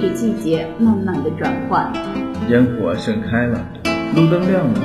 [0.00, 1.92] 着季节慢慢的转换。
[2.48, 3.64] 烟火盛开了，
[4.14, 4.80] 路灯亮了，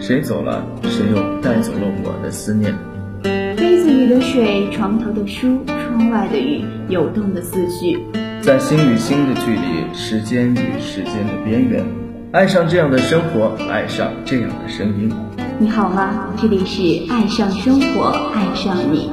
[0.00, 2.74] 谁走了，谁又带走了我的思念。
[3.22, 7.98] 杯子里的水，床头的书，窗外的雨，游动的思绪，
[8.40, 11.84] 在心与心的距离，时间与时间的边缘，
[12.32, 15.12] 爱上这样的生活，爱上这样的声音。
[15.58, 16.34] 你好吗？
[16.36, 19.10] 这里是爱上生活，爱上你。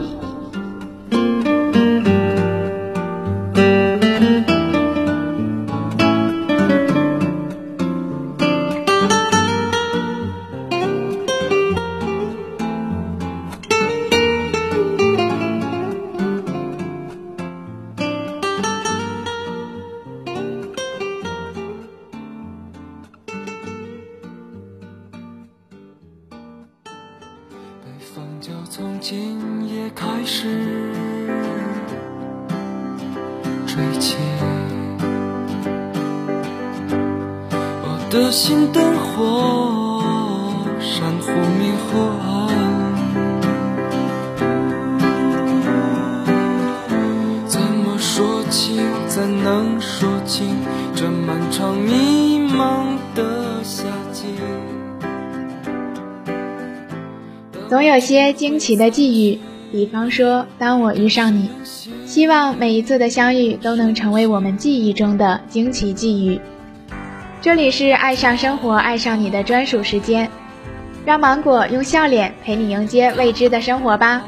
[30.24, 30.48] 开始
[33.68, 34.16] 吹起，
[37.82, 40.02] 我的心灯火
[40.80, 42.48] 闪忽明忽暗，
[47.46, 48.82] 怎么说清？
[49.10, 50.56] 怎能说清
[50.96, 54.28] 这漫长迷茫的夏季？
[57.68, 59.40] 总有些惊奇的际遇，
[59.74, 61.50] 比方说，当我遇上你，
[62.06, 66.40] 希望每一次的相遇都能成为我们记忆中的惊奇际遇。
[67.42, 70.30] 这里是爱上生活、爱上你的专属时间，
[71.04, 74.24] 让芒果用笑脸陪你迎接未知的生活吧。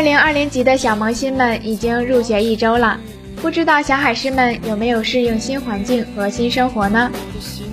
[0.00, 2.98] 二零二零级的小萌新们已经入学一周了，
[3.42, 7.12] 不知道小海狮们有没有适应新环境和新生活呢？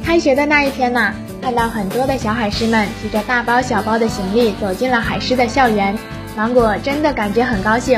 [0.03, 5.97] 开学的那一天呢，看到很多的小海狮们提着大包小包的行李走进了海狮的校园，
[6.35, 7.97] 芒果真的感觉很高兴，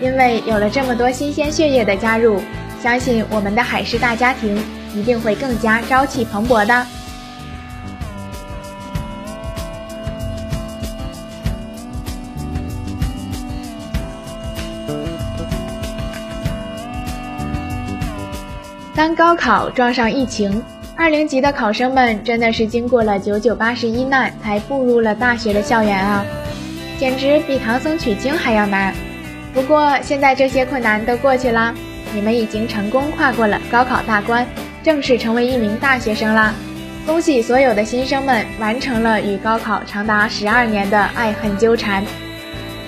[0.00, 2.40] 因为有了这么多新鲜血液的加入，
[2.82, 4.58] 相信我们的海狮大家庭
[4.94, 6.86] 一定会更加朝气蓬勃的。
[18.98, 20.60] 当高考撞上疫情，
[20.96, 26.24] 二零级的考生们真的是经过了九九八十一难才步入了大学的校园啊，
[26.98, 28.92] 简直比唐僧取经还要难。
[29.54, 31.72] 不过现在这些困难都过去啦，
[32.12, 34.44] 你们已经成功跨过了高考大关，
[34.82, 36.52] 正式成为一名大学生啦！
[37.06, 42.02] 恭喜所有的新生们完成了与高考长达十二年的爱恨纠缠，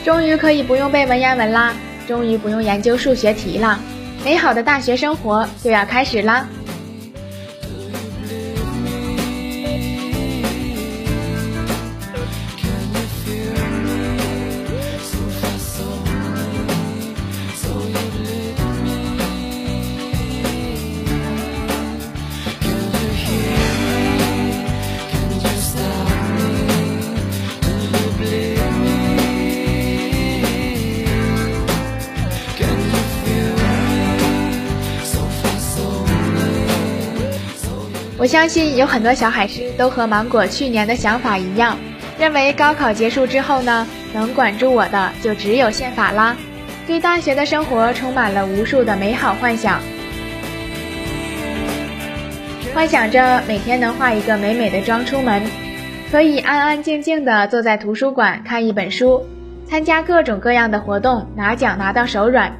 [0.04, 1.72] 终于可以不用背文言文啦，
[2.08, 3.78] 终于不用研究数学题了。
[4.24, 6.46] 美好的大学生活就要开始啦！
[38.20, 41.78] 我相信有很多小海狮都和芒果去年的想法一样，
[42.18, 46.36] 认为高考结束之后呢，能管住我的就只有宪法啦。
[46.86, 49.80] 对大学的生活充满了无数的美好幻想，
[52.74, 55.42] 幻想着每天能化一个美美的妆出门，
[56.12, 59.24] 可以安安静静的坐在图书馆看一本书，
[59.66, 62.54] 参加各种各样的活动，拿奖拿到手软。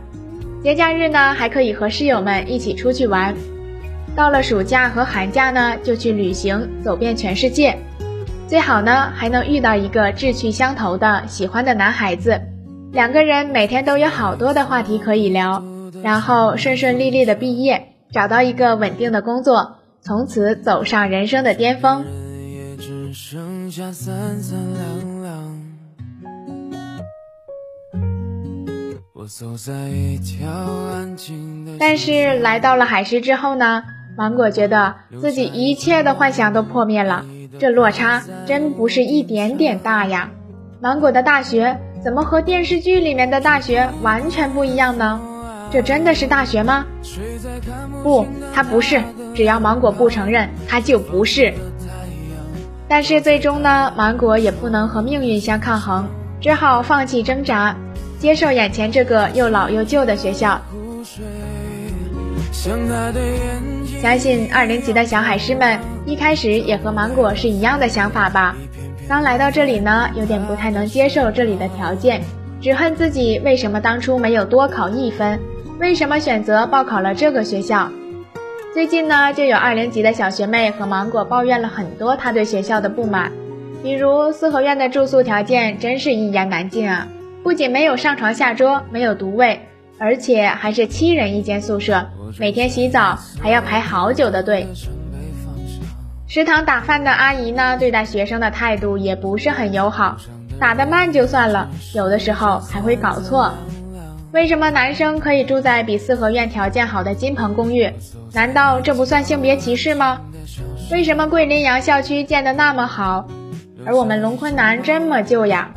[0.64, 3.35] 节假日呢，还可以和室友们一起出去玩。
[4.17, 7.79] 到了暑假和寒假呢，就去旅行，走遍全世界。
[8.49, 12.41] 最好呢，还能遇到一个志趣相投的、喜欢的男孩子，
[12.93, 15.65] 两个人每天都有好多的话题可以聊，
[16.03, 22.05] 然后顺顺利利的毕业，找到一个稳定的工作，从此走上人生的巅峰。
[31.79, 33.85] 但是来到了海市之后呢？
[34.20, 37.25] 芒果觉得自己一切的幻想都破灭了，
[37.58, 40.28] 这落差真不是一点点大呀！
[40.78, 45.19] 芒果的大学怎么和电视剧里面的大学完全不一样呢？
[45.72, 46.84] 这真的是大学吗？
[48.02, 49.02] 不，它不是。
[49.34, 51.55] 只要芒果不承认，它就不是。
[52.88, 56.06] 但是最终呢，芒果也不能和命运相抗衡，
[56.43, 57.75] 只好放弃挣扎，
[58.19, 60.61] 接受眼前这个又老又旧的学校。
[64.00, 68.56] 相信二年级的小海狮们一开始也和芒果是一样的想法吧。
[69.06, 72.23] 刚来到这里呢，有点不太能接受这里的条件，
[72.62, 75.38] 只恨自己为什么当初没有多考一分。
[75.79, 77.91] 为什么选择报考了这个学校？
[78.73, 83.31] 最近呢，就有二年级的小学妹和芒果抱怨了很多她对学校的不满，
[83.82, 87.06] 比如四合院的住宿条件真是一言难尽啊！
[87.43, 89.61] 不仅没有上床下桌，没有独卫，
[90.00, 92.06] 而且还是七人一间宿舍，
[92.38, 94.67] 每天洗澡还要排好久的队。
[96.26, 100.17] 食堂打饭的阿姨呢，对待学生的态度也不是很友好，
[100.58, 103.52] 打得慢就算了，有的时候还会搞错。
[104.32, 107.93] 为什么男生可以住在比四合院条件好的金鹏公寓？
[108.32, 110.19] 难道这不算性别歧视吗？
[110.91, 113.29] 为什么桂林洋校区建得那么好，
[113.85, 115.70] 而我们龙昆南这么旧呀？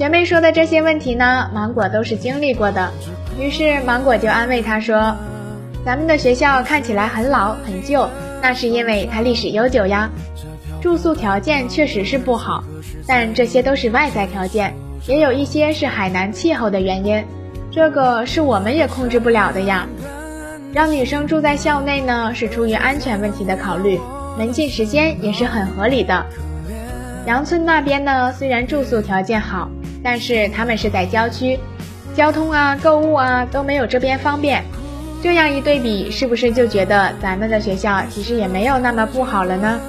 [0.00, 2.90] 学妹说的这些问题呢，芒果都是经历过的。
[3.38, 5.14] 于是芒果就安慰她说
[5.84, 8.08] ：“咱们的学校看起来很老很旧，
[8.40, 10.08] 那是因为它历史悠久呀。
[10.80, 12.64] 住宿条件确实是不好，
[13.06, 14.72] 但这些都是外在条件。”
[15.06, 17.22] 也有一些是海南气候的原因，
[17.70, 19.86] 这个是我们也控制不了的呀。
[20.72, 24.00] 让女生住在校内呢，是出于安全问题的考虑，
[24.38, 26.24] 门禁时间也是很合理的。
[27.26, 29.70] 杨村那边呢，虽然住宿条件好，
[30.02, 31.58] 但是他们是在郊区，
[32.14, 34.64] 交通啊、购物啊都没有这边方便。
[35.22, 39.80] 这样一对比，是不是就觉得咱们的学校其实也没有那么不好了呢？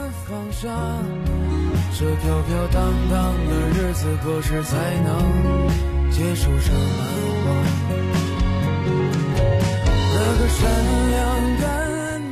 [0.62, 5.14] 这飘飘荡荡的日子，何时才能
[6.10, 6.82] 结束这难
[7.46, 7.50] 忘？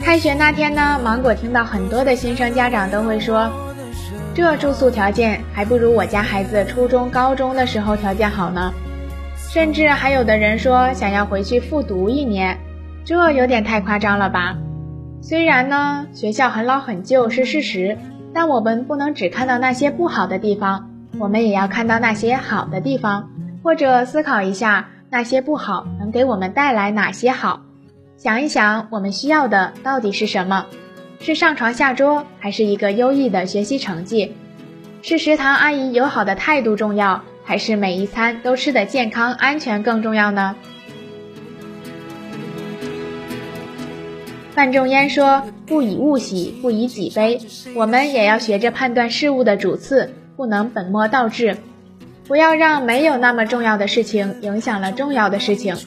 [0.04, 3.52] 开学那天呢，芒果听到很多的新生家长都会说，
[4.40, 8.74] 这住宿条件还不如我家孩子初中、高中的时候条件好呢。
[9.36, 12.58] 甚至还有的人说想要回去复读一年，
[13.04, 14.56] 这有点太夸张了吧？
[15.22, 17.98] 虽然呢，学校很老很旧是事实。
[18.34, 23.30] 但我们不能只看到那些不好的地方，我们也要看到那些好的地方，
[23.62, 27.60] 或者思考一下那些不好能给我们带来哪些好。
[28.16, 30.66] 想一想，我们需要的到底是什么？
[31.20, 34.32] 是上床下桌，还是一个优异的学习成绩？
[35.02, 40.56] 是食堂阿姨友好的态度重要，还是每一餐都吃得健康安全更重要呢？
[44.54, 47.40] 范仲淹说：“不以物喜，不以己悲。”
[47.76, 51.58] 我们也要学着判断事物的主次，不能本末倒置，
[52.28, 55.78] 不要让没有那么重要的事情影响了重要的事情。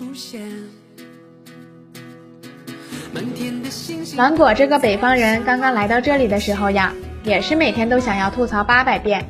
[4.16, 6.92] 芒果这个北方人刚刚来到这里的时候呀，
[7.24, 9.24] 也是每天都想要吐槽八百遍，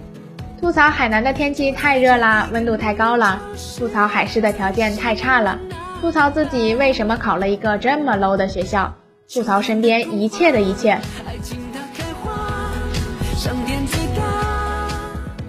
[0.60, 3.40] 吐槽海南的天气太热啦，温度太高了，
[3.78, 5.58] 吐槽海市的条件太差了，
[6.00, 8.92] 吐槽自己为什么考了一个这么 low 的学校。
[9.32, 10.98] 吐槽身边一切的一切。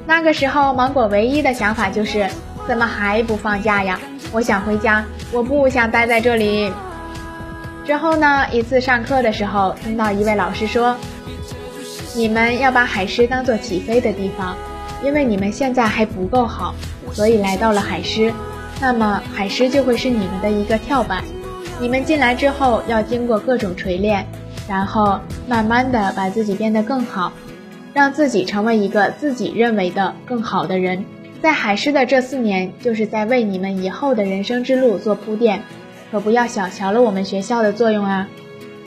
[0.05, 2.29] 那个时候，芒果唯一的想法就是：
[2.67, 4.00] 怎么还不放假呀？
[4.31, 5.03] 我想回家，
[5.34, 6.72] 我不想待在这里。
[7.85, 8.45] 之后呢？
[8.51, 10.95] 一次上课的时候，听到一位老师说
[12.15, 14.55] ：“你们要把海狮当做起飞的地方，
[15.03, 16.73] 因为你们现在还不够好，
[17.11, 18.33] 所以来到了海狮。
[18.79, 21.23] 那么，海狮就会是你们的一个跳板。”
[21.81, 24.25] 你们进来之后要经过各种锤炼，
[24.69, 27.33] 然后慢慢的把自己变得更好，
[27.93, 31.03] 让自己成为一个自己认为的更好的人。
[31.41, 35.63] 在海师的这四年，就是在为你们以后的人生之路做铺垫，
[36.13, 38.27] 可不要小瞧了我们学校的作用啊！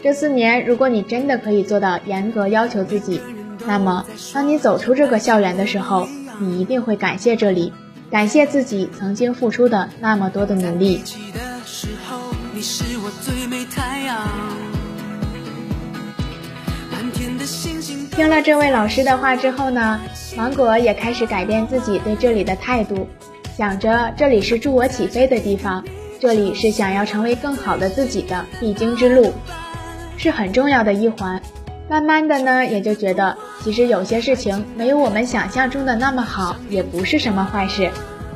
[0.01, 3.21] 这四年，如果你真的可以做到严格要求自己，
[3.67, 6.07] 那么当你走出这个校园的时候，
[6.39, 7.73] 你一定会感谢这里，
[8.13, 11.03] 感谢自己曾经付出的那么多的努力。
[18.15, 20.01] 听了这位老师的话之后呢，
[20.37, 23.09] 芒果也开始改变自己对这里的态度，
[23.59, 25.85] 想着这里是助我起飞的地方，
[26.19, 29.33] 这里是想要成为更好的自己的必经之路，
[30.17, 31.41] 是很重要的一环。
[31.89, 37.91] 慢慢的呢，也就觉得其实有些事情没有我们想象中的那么好，也不是什么坏事，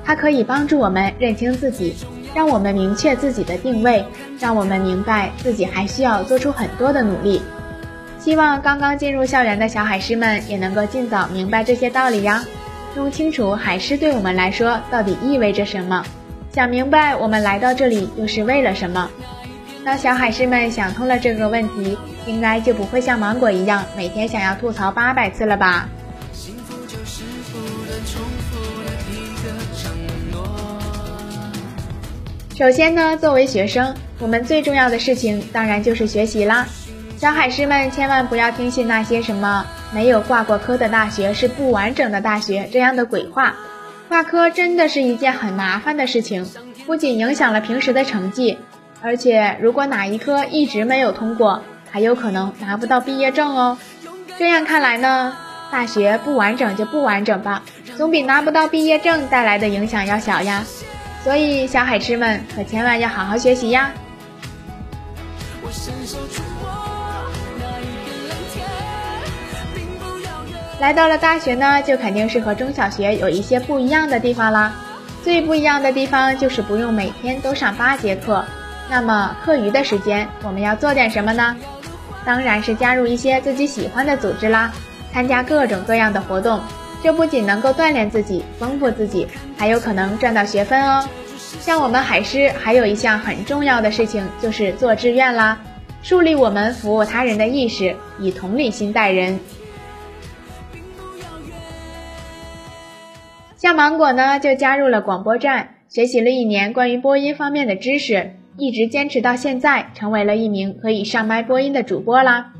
[0.04, 1.94] 它可以帮助我们认清自己。
[2.32, 4.04] 让我们明确自己的定位，
[4.38, 7.42] 让我们明白自己还需要做出很多的努力。
[8.20, 12.44] 希望刚刚进入校园的小海狮们也能够尽早明白这些道理呀，
[12.94, 16.04] 弄清楚海狮对我们来说到底意味着什么。
[16.52, 19.09] 想明白我们来到这里又是为了什么。
[19.85, 25.88] 当小海狮们想通了这个问题，应该就不会像芒果一样每天想要吐槽八百次了吧。
[32.57, 36.66] 首先呢，作为学生，我们最重要的事情当然就是学习啦。
[37.16, 39.64] 小海狮们千万不要听信那些什么
[39.95, 43.54] 没有挂过科的大学是不完整的大学这样的鬼话。
[44.10, 46.44] 挂科真的是一件很麻烦的事情，
[46.84, 48.58] 不仅影响了平时的成绩，
[49.00, 51.62] 而且如果哪一科一直没有通过，
[51.92, 53.78] 还有可能拿不到毕业证哦。
[54.36, 55.36] 这样看来呢，
[55.70, 57.62] 大学不完整就不完整吧，
[57.96, 60.64] 总比拿不到毕业证带来的影响要小呀。
[61.22, 63.92] 所以，小海狮们可千万要好好学习呀！
[65.62, 66.18] 我伸手
[70.80, 74.72] 来到了大学呢，就肯定是和中小学有一些不一样的地方啦。
[75.22, 78.42] 最不一样的地方就是不用每天都上八节课。
[78.88, 81.54] 那么，课余的时间我们要做点什么呢？
[82.25, 84.72] 当然是加入一些自己喜欢的组织啦，
[85.12, 86.58] 参加各种各样的活动。
[87.02, 91.06] 这不仅能够锻炼自己、丰富自己，还有可能赚到学分哦。
[91.60, 95.58] 像我们海狮，还有一项很重要的事情就是做志愿啦，
[96.02, 99.38] 树立我们服务他人的意识，以同理心待人。
[103.60, 112.54] 像芒果呢，就加入了广播站，学习了一年关于播音方面的知识，一直坚持到现在，成为了一名可以上麦播音的主播啦。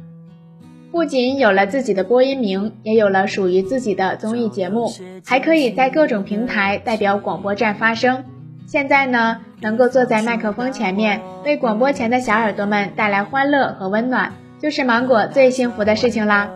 [0.93, 4.93] 不仅有了自己的播音名，也有了属于自己的综艺节目，
[5.25, 8.23] 还可以在各种平台代表广播站发声。
[8.67, 16.51] 现在呢，能够坐在麦克风前面，为广播前的小耳朵们带来欢乐和温暖，就是芒果最幸福的事情啦。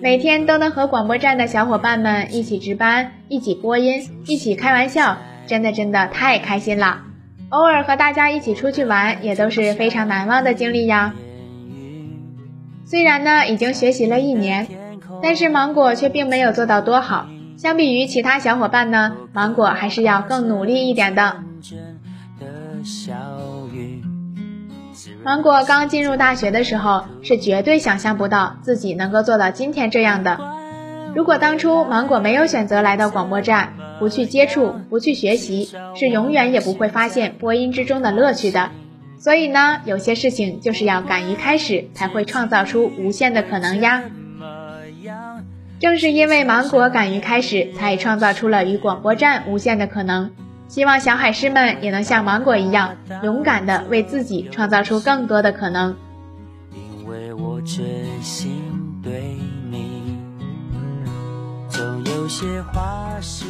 [0.00, 7.02] 每天都能和广播站的小伙伴们一起值班，一起播音，一起开玩笑，真的真的太开心了。
[7.48, 11.14] 偶尔和大家一起出去玩，也都是非常难忘的经历呀。
[12.84, 14.66] 虽然呢已经学习了一年，
[15.22, 17.26] 但是芒果却并没有做到多好。
[17.56, 21.42] 相比于其他小伙伴呢，芒果还是要更努力一点的。
[25.26, 30.38] 芒果刚进入大学的时候，是绝对想象不到自己能够做到今天这样的。
[31.16, 38.70] 如果当初芒果没有选择来到广播站，不去接触，不去学习，是永远也不会发现播音之中的乐趣的。
[39.18, 44.04] 所以呢，有些事情就是要敢于开始，才会创造出无限的可能呀。
[45.80, 50.30] 正是因为芒果敢于开始，才创造出了与广播站无限的可能。
[50.68, 55.96] 希望小海狮们也能像芒果一样，勇敢的为自己创造出更多的可能。
[56.72, 57.84] 因为我真
[58.22, 58.62] 心
[59.02, 59.36] 对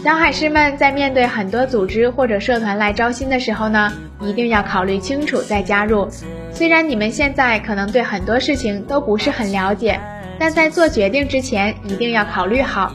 [0.04, 6.08] 小海狮们在面对很多组织或者社团来招新的时候呢，一定要考虑清楚再加入。
[6.52, 9.98] 虽然你们现在可能对很多事情都不是很了解，
[10.38, 12.92] 但在做决定之前一定要考虑好，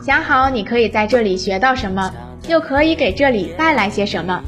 [0.00, 2.12] 想好你可以在这里学到什么，
[2.48, 4.42] 又可以给这里带来些什么。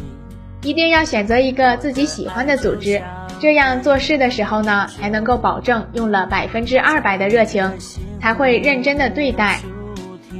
[0.63, 3.01] 一定要选择一个自己喜欢的组织，
[3.39, 7.71] 这样做事的时候呢，才能够保证用了百分之二百的热情，
[8.21, 9.59] 才会认真的对待。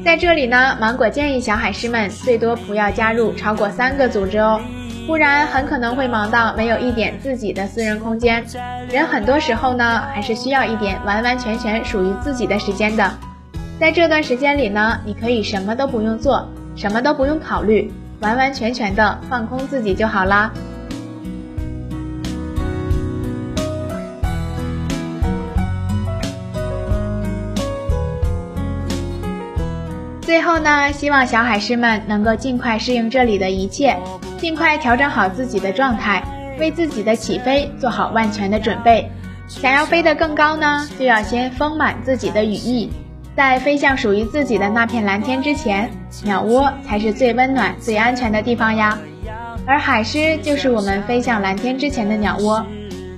[0.05, 4.61] 在这里呢，芒果建议小海狮们最多不要加入超过三个组织哦，
[5.07, 8.45] 不然很可能会忙到没有一点自己的私人空间。
[8.91, 13.13] 人很多时候呢，还是需要一点完完全全属于自己的时间的。
[13.79, 20.53] 在这段时间里呢，你可以什么都不用做，什么都不用考虑，完完全全的放空自己就好啦。
[30.21, 33.97] 最后呢，希望小海狮们能够尽快适应这里的一切，
[34.39, 36.23] 尽快调整好自己的状态，
[36.59, 39.09] 为自己的起飞做好万全的准备。
[39.47, 42.91] 想要飞得更高呢，就要先丰满自己的羽翼，
[43.37, 45.91] 在飞向属于自己的那片蓝天之前，
[46.23, 48.97] 鸟窝才是最温暖、最安全的地方呀。
[49.67, 52.65] 而海狮就是我们飞向蓝天之前的鸟窝，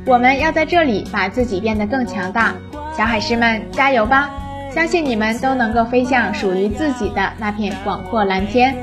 [0.07, 2.55] 我们要在这里把自己变得更强大。
[2.97, 4.31] 小海狮们，加油吧！
[4.73, 8.75] 相信你们都能够飞向属于自己的那片广阔蓝天。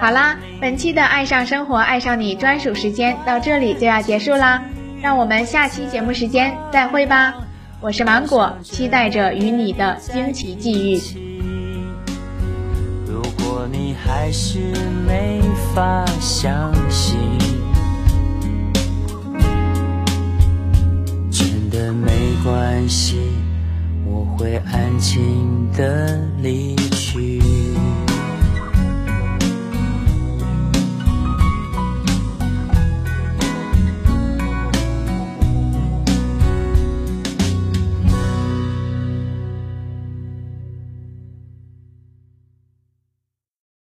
[0.00, 4.62] 好啦，本期的《爱上生活，爱上你》专属时间到这里就要结束啦，
[5.02, 7.34] 让我们下期节目时间再会吧。
[7.84, 10.98] 我是芒果，期待着与你的惊奇际遇。
[13.06, 14.58] 如果你还是
[15.06, 15.42] 没
[15.74, 17.18] 法相信，
[21.30, 22.08] 真的没
[22.42, 23.18] 关系。
[24.06, 27.42] 我会安静的离去。